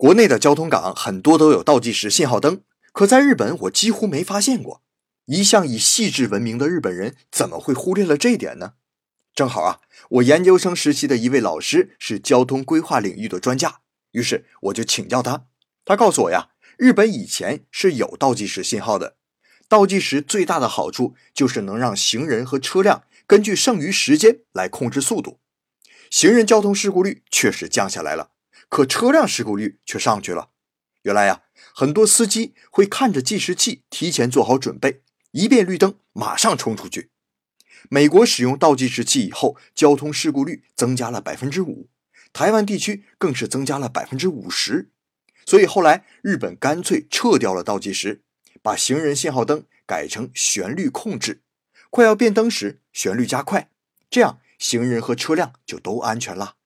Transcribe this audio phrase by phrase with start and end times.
[0.00, 4.82] 国内的交通岗很多都有倒计时信号灯，可在日本我几乎没发现过。
[5.26, 8.72] 一向以细致闻名的日本人怎么会忽略了这一点呢？
[9.34, 13.80] 正好啊，我研究生时期的一位老师是交通规划领域的专家，
[14.12, 15.44] 于是我就请教他。
[15.84, 16.48] 他告诉我呀，
[16.78, 19.16] 日本以前是有倒计时信号的。
[19.68, 25.40] 倒计时最大的好处就是能让行人和车辆根据剩余时间来控制速度。
[26.08, 28.30] 行人交通事故率确实降下来了，
[28.68, 30.50] 可车辆事故率却上去了。
[31.02, 31.42] 原来呀，
[31.74, 37.10] 很多司机会看着计时器，提前做好准备，一变绿灯马上冲出去。
[37.88, 41.88] 美国使用倒计时器以后，交通事故率增加了百分之五，
[42.32, 44.90] 台湾地区更是增加了百分之五十。
[45.46, 48.22] 所以后来日本干脆撤掉了倒计时，
[48.62, 51.42] 把行人信号灯改成旋律控制，
[51.88, 53.70] 快要变灯时旋律加快，
[54.10, 56.56] 这样行人和车辆就都安全了。